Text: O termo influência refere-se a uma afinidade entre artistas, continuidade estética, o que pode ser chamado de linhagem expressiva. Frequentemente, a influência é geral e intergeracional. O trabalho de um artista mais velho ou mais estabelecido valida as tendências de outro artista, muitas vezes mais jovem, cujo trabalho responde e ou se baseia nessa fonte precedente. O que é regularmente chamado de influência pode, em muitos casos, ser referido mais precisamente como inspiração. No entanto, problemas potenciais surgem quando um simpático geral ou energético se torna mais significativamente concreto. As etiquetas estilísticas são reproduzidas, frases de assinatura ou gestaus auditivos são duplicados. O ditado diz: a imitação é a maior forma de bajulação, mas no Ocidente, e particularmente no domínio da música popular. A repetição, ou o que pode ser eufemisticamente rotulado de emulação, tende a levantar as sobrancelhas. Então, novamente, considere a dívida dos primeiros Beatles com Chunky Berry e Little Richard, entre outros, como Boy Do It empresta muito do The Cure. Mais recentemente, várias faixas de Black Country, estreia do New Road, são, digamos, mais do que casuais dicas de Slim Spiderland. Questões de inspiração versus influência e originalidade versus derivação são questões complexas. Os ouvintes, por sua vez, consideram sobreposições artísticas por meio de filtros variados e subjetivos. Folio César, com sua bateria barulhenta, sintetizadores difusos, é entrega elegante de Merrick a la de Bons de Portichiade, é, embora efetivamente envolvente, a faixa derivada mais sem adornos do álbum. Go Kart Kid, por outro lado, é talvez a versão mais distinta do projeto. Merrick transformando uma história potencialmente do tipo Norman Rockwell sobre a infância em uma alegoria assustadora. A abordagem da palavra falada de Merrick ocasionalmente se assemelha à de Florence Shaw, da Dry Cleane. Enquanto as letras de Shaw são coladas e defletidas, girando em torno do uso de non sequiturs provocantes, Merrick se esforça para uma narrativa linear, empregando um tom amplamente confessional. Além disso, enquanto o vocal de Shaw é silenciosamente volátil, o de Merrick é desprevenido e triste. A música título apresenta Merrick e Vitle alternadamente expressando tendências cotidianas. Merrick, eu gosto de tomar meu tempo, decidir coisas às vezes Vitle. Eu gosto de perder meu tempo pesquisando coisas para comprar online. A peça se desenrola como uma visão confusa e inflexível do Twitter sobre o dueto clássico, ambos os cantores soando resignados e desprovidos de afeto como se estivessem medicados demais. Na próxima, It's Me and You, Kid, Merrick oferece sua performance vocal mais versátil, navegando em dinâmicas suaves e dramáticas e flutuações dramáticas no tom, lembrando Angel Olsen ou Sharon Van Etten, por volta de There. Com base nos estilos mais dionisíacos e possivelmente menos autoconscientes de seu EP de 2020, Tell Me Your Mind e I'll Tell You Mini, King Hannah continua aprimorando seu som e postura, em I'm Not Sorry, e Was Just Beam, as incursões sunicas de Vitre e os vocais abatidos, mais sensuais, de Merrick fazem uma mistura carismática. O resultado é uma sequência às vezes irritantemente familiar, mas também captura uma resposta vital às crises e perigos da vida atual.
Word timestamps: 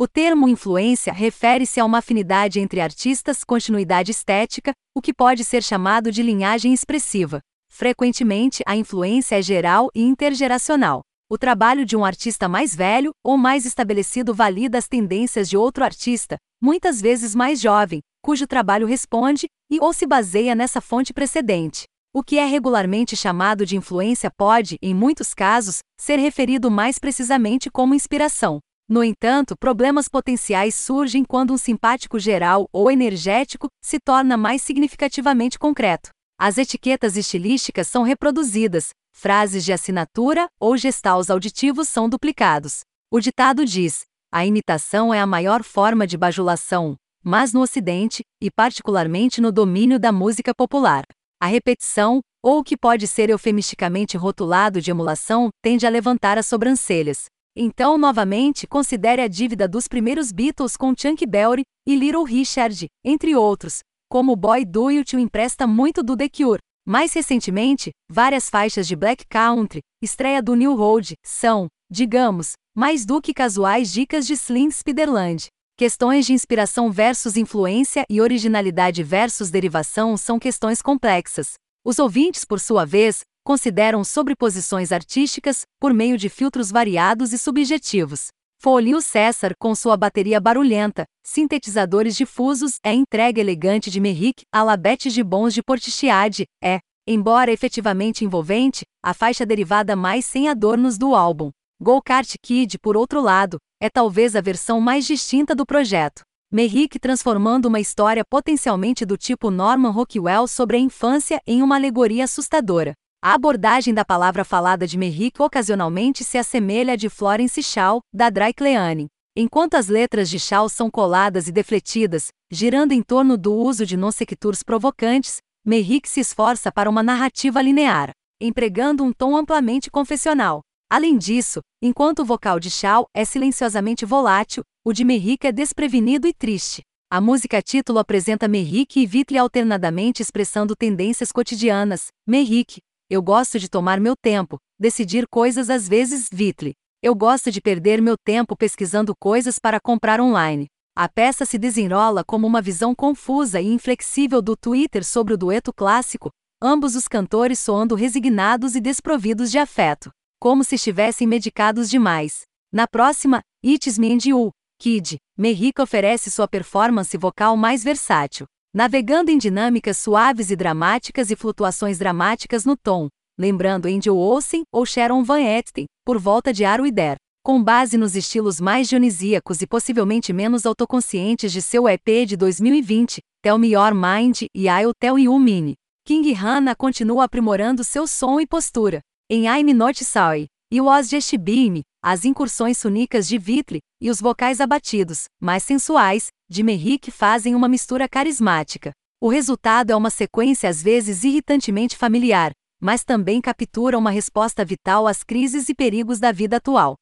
O 0.00 0.06
termo 0.06 0.48
influência 0.48 1.12
refere-se 1.12 1.80
a 1.80 1.84
uma 1.84 1.98
afinidade 1.98 2.60
entre 2.60 2.80
artistas, 2.80 3.42
continuidade 3.42 4.12
estética, 4.12 4.70
o 4.96 5.02
que 5.02 5.12
pode 5.12 5.42
ser 5.42 5.60
chamado 5.60 6.12
de 6.12 6.22
linhagem 6.22 6.72
expressiva. 6.72 7.40
Frequentemente, 7.68 8.62
a 8.64 8.76
influência 8.76 9.36
é 9.36 9.42
geral 9.42 9.88
e 9.92 10.04
intergeracional. 10.04 11.00
O 11.28 11.36
trabalho 11.36 11.84
de 11.84 11.96
um 11.96 12.04
artista 12.04 12.48
mais 12.48 12.76
velho 12.76 13.10
ou 13.24 13.36
mais 13.36 13.66
estabelecido 13.66 14.32
valida 14.32 14.78
as 14.78 14.86
tendências 14.86 15.48
de 15.48 15.56
outro 15.56 15.82
artista, 15.82 16.36
muitas 16.62 17.00
vezes 17.00 17.34
mais 17.34 17.60
jovem, 17.60 17.98
cujo 18.22 18.46
trabalho 18.46 18.86
responde 18.86 19.48
e 19.68 19.80
ou 19.80 19.92
se 19.92 20.06
baseia 20.06 20.54
nessa 20.54 20.80
fonte 20.80 21.12
precedente. 21.12 21.86
O 22.14 22.22
que 22.22 22.38
é 22.38 22.44
regularmente 22.44 23.16
chamado 23.16 23.66
de 23.66 23.76
influência 23.76 24.30
pode, 24.30 24.76
em 24.80 24.94
muitos 24.94 25.34
casos, 25.34 25.80
ser 26.00 26.20
referido 26.20 26.70
mais 26.70 27.00
precisamente 27.00 27.68
como 27.68 27.96
inspiração. 27.96 28.60
No 28.88 29.04
entanto, 29.04 29.54
problemas 29.54 30.08
potenciais 30.08 30.74
surgem 30.74 31.22
quando 31.22 31.52
um 31.52 31.58
simpático 31.58 32.18
geral 32.18 32.66
ou 32.72 32.90
energético 32.90 33.68
se 33.82 34.00
torna 34.00 34.34
mais 34.34 34.62
significativamente 34.62 35.58
concreto. 35.58 36.08
As 36.40 36.56
etiquetas 36.56 37.14
estilísticas 37.14 37.86
são 37.86 38.02
reproduzidas, 38.02 38.90
frases 39.12 39.62
de 39.62 39.74
assinatura 39.74 40.48
ou 40.58 40.74
gestaus 40.76 41.28
auditivos 41.28 41.86
são 41.88 42.08
duplicados. 42.08 42.80
O 43.10 43.20
ditado 43.20 43.66
diz: 43.66 44.04
a 44.32 44.46
imitação 44.46 45.12
é 45.12 45.20
a 45.20 45.26
maior 45.26 45.62
forma 45.62 46.06
de 46.06 46.16
bajulação, 46.16 46.96
mas 47.22 47.52
no 47.52 47.60
Ocidente, 47.60 48.22
e 48.40 48.50
particularmente 48.50 49.38
no 49.38 49.52
domínio 49.52 49.98
da 49.98 50.12
música 50.12 50.54
popular. 50.54 51.04
A 51.38 51.46
repetição, 51.46 52.20
ou 52.42 52.60
o 52.60 52.64
que 52.64 52.76
pode 52.76 53.06
ser 53.06 53.28
eufemisticamente 53.28 54.16
rotulado 54.16 54.80
de 54.80 54.90
emulação, 54.90 55.50
tende 55.62 55.86
a 55.86 55.90
levantar 55.90 56.38
as 56.38 56.46
sobrancelhas. 56.46 57.26
Então, 57.60 57.98
novamente, 57.98 58.68
considere 58.68 59.20
a 59.20 59.26
dívida 59.26 59.66
dos 59.66 59.88
primeiros 59.88 60.30
Beatles 60.30 60.76
com 60.76 60.94
Chunky 60.96 61.26
Berry 61.26 61.62
e 61.84 61.96
Little 61.96 62.22
Richard, 62.22 62.86
entre 63.04 63.34
outros, 63.34 63.80
como 64.08 64.36
Boy 64.36 64.64
Do 64.64 64.86
It 64.86 65.16
empresta 65.16 65.66
muito 65.66 66.00
do 66.00 66.16
The 66.16 66.28
Cure. 66.28 66.60
Mais 66.86 67.12
recentemente, 67.12 67.90
várias 68.08 68.48
faixas 68.48 68.86
de 68.86 68.94
Black 68.94 69.26
Country, 69.26 69.80
estreia 70.00 70.40
do 70.40 70.54
New 70.54 70.76
Road, 70.76 71.14
são, 71.26 71.66
digamos, 71.90 72.52
mais 72.76 73.04
do 73.04 73.20
que 73.20 73.34
casuais 73.34 73.92
dicas 73.92 74.24
de 74.24 74.34
Slim 74.34 74.70
Spiderland. 74.70 75.48
Questões 75.76 76.26
de 76.26 76.32
inspiração 76.32 76.92
versus 76.92 77.36
influência 77.36 78.04
e 78.08 78.20
originalidade 78.20 79.02
versus 79.02 79.50
derivação 79.50 80.16
são 80.16 80.38
questões 80.38 80.80
complexas. 80.80 81.54
Os 81.84 81.98
ouvintes, 81.98 82.44
por 82.44 82.60
sua 82.60 82.84
vez, 82.84 83.22
consideram 83.48 84.04
sobreposições 84.04 84.92
artísticas 84.92 85.62
por 85.80 85.94
meio 85.94 86.18
de 86.18 86.28
filtros 86.28 86.70
variados 86.70 87.32
e 87.32 87.38
subjetivos. 87.38 88.26
Folio 88.60 89.00
César, 89.00 89.54
com 89.58 89.74
sua 89.74 89.96
bateria 89.96 90.38
barulhenta, 90.38 91.06
sintetizadores 91.24 92.14
difusos, 92.14 92.74
é 92.84 92.92
entrega 92.92 93.40
elegante 93.40 93.90
de 93.90 94.00
Merrick 94.00 94.42
a 94.52 94.62
la 94.62 94.76
de 94.76 95.24
Bons 95.24 95.54
de 95.54 95.62
Portichiade, 95.62 96.44
é, 96.62 96.80
embora 97.06 97.50
efetivamente 97.50 98.22
envolvente, 98.22 98.84
a 99.02 99.14
faixa 99.14 99.46
derivada 99.46 99.96
mais 99.96 100.26
sem 100.26 100.46
adornos 100.50 100.98
do 100.98 101.14
álbum. 101.14 101.50
Go 101.80 102.02
Kart 102.02 102.34
Kid, 102.42 102.78
por 102.78 102.98
outro 102.98 103.22
lado, 103.22 103.56
é 103.80 103.88
talvez 103.88 104.36
a 104.36 104.42
versão 104.42 104.78
mais 104.78 105.06
distinta 105.06 105.54
do 105.54 105.64
projeto. 105.64 106.20
Merrick 106.52 106.98
transformando 106.98 107.64
uma 107.64 107.80
história 107.80 108.22
potencialmente 108.28 109.06
do 109.06 109.16
tipo 109.16 109.50
Norman 109.50 109.90
Rockwell 109.90 110.46
sobre 110.46 110.76
a 110.76 110.80
infância 110.80 111.40
em 111.46 111.62
uma 111.62 111.76
alegoria 111.76 112.24
assustadora. 112.24 112.92
A 113.20 113.34
abordagem 113.34 113.92
da 113.92 114.04
palavra 114.04 114.44
falada 114.44 114.86
de 114.86 114.96
Merrick 114.96 115.42
ocasionalmente 115.42 116.22
se 116.22 116.38
assemelha 116.38 116.92
à 116.92 116.96
de 116.96 117.08
Florence 117.08 117.60
Shaw, 117.60 118.00
da 118.14 118.30
Dry 118.30 118.54
Cleane. 118.54 119.08
Enquanto 119.36 119.74
as 119.74 119.88
letras 119.88 120.30
de 120.30 120.38
Shaw 120.38 120.68
são 120.68 120.88
coladas 120.88 121.48
e 121.48 121.52
defletidas, 121.52 122.28
girando 122.48 122.92
em 122.92 123.02
torno 123.02 123.36
do 123.36 123.52
uso 123.52 123.84
de 123.84 123.96
non 123.96 124.12
sequiturs 124.12 124.62
provocantes, 124.62 125.38
Merrick 125.66 126.08
se 126.08 126.20
esforça 126.20 126.70
para 126.70 126.88
uma 126.88 127.02
narrativa 127.02 127.60
linear, 127.60 128.12
empregando 128.40 129.02
um 129.02 129.12
tom 129.12 129.36
amplamente 129.36 129.90
confessional. 129.90 130.60
Além 130.88 131.18
disso, 131.18 131.60
enquanto 131.82 132.20
o 132.20 132.24
vocal 132.24 132.60
de 132.60 132.70
Shaw 132.70 133.04
é 133.12 133.24
silenciosamente 133.24 134.06
volátil, 134.06 134.62
o 134.84 134.92
de 134.92 135.04
Merrick 135.04 135.44
é 135.44 135.50
desprevenido 135.50 136.28
e 136.28 136.32
triste. 136.32 136.82
A 137.10 137.20
música 137.20 137.60
título 137.62 137.98
apresenta 137.98 138.46
Merrick 138.46 139.00
e 139.00 139.06
Vitle 139.06 139.38
alternadamente 139.38 140.22
expressando 140.22 140.76
tendências 140.76 141.32
cotidianas. 141.32 142.08
Merrick, 142.26 142.80
eu 143.10 143.22
gosto 143.22 143.58
de 143.58 143.68
tomar 143.68 144.00
meu 144.00 144.14
tempo, 144.14 144.58
decidir 144.78 145.26
coisas 145.28 145.70
às 145.70 145.88
vezes 145.88 146.28
Vitle. 146.32 146.74
Eu 147.02 147.14
gosto 147.14 147.50
de 147.50 147.60
perder 147.60 148.02
meu 148.02 148.16
tempo 148.16 148.56
pesquisando 148.56 149.14
coisas 149.18 149.58
para 149.58 149.80
comprar 149.80 150.20
online. 150.20 150.66
A 150.96 151.08
peça 151.08 151.44
se 151.44 151.58
desenrola 151.58 152.24
como 152.24 152.46
uma 152.46 152.60
visão 152.60 152.94
confusa 152.94 153.60
e 153.60 153.66
inflexível 153.66 154.42
do 154.42 154.56
Twitter 154.56 155.04
sobre 155.04 155.34
o 155.34 155.38
dueto 155.38 155.72
clássico, 155.72 156.30
ambos 156.60 156.94
os 156.96 157.06
cantores 157.06 157.58
soando 157.58 157.94
resignados 157.94 158.74
e 158.74 158.80
desprovidos 158.80 159.50
de 159.50 159.58
afeto 159.58 160.10
como 160.38 160.62
se 160.62 160.76
estivessem 160.76 161.26
medicados 161.26 161.90
demais. 161.90 162.42
Na 162.72 162.86
próxima, 162.86 163.40
It's 163.64 163.98
Me 163.98 164.12
and 164.12 164.18
You, 164.24 164.50
Kid, 164.78 165.16
Merrick 165.36 165.80
oferece 165.80 166.30
sua 166.30 166.46
performance 166.46 167.16
vocal 167.16 167.56
mais 167.56 167.82
versátil, 167.82 168.46
navegando 168.74 169.30
em 169.30 169.38
dinâmicas 169.38 169.96
suaves 169.96 170.50
e 170.50 170.56
dramáticas 170.56 171.30
e 171.30 171.36
flutuações 171.36 171.98
dramáticas 171.98 172.64
no 172.64 172.76
tom, 172.76 173.08
lembrando 173.38 173.86
Angel 173.86 174.16
Olsen 174.16 174.62
ou 174.72 174.84
Sharon 174.84 175.22
Van 175.22 175.40
Etten, 175.40 175.86
por 176.04 176.18
volta 176.18 176.52
de 176.52 176.64
There. 176.94 177.16
Com 177.44 177.62
base 177.62 177.96
nos 177.96 178.14
estilos 178.14 178.60
mais 178.60 178.88
dionisíacos 178.88 179.62
e 179.62 179.66
possivelmente 179.66 180.32
menos 180.32 180.66
autoconscientes 180.66 181.50
de 181.50 181.62
seu 181.62 181.88
EP 181.88 182.26
de 182.26 182.36
2020, 182.36 183.20
Tell 183.42 183.56
Me 183.56 183.68
Your 183.68 183.94
Mind 183.94 184.42
e 184.54 184.66
I'll 184.66 184.92
Tell 185.00 185.18
You 185.18 185.38
Mini, 185.38 185.74
King 186.04 186.32
Hannah 186.32 186.74
continua 186.74 187.24
aprimorando 187.24 187.84
seu 187.84 188.06
som 188.06 188.40
e 188.40 188.46
postura, 188.46 189.00
em 189.30 189.46
I'm 189.46 189.72
Not 189.72 190.04
Sorry, 190.04 190.46
e 190.70 190.80
Was 190.80 191.08
Just 191.08 191.36
Beam, 191.36 191.82
as 192.02 192.24
incursões 192.24 192.78
sunicas 192.78 193.28
de 193.28 193.38
Vitre 193.38 193.80
e 194.00 194.10
os 194.10 194.20
vocais 194.20 194.60
abatidos, 194.60 195.24
mais 195.40 195.62
sensuais, 195.62 196.28
de 196.48 196.62
Merrick 196.62 197.10
fazem 197.10 197.54
uma 197.54 197.68
mistura 197.68 198.08
carismática. 198.08 198.92
O 199.20 199.28
resultado 199.28 199.90
é 199.90 199.96
uma 199.96 200.08
sequência 200.08 200.68
às 200.68 200.82
vezes 200.82 201.22
irritantemente 201.24 201.96
familiar, 201.96 202.52
mas 202.80 203.04
também 203.04 203.40
captura 203.40 203.98
uma 203.98 204.10
resposta 204.10 204.64
vital 204.64 205.06
às 205.06 205.22
crises 205.22 205.68
e 205.68 205.74
perigos 205.74 206.18
da 206.18 206.32
vida 206.32 206.56
atual. 206.56 206.94